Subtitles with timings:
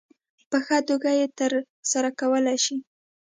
[0.49, 2.77] په ښه توګه یې ترسره کولای شي.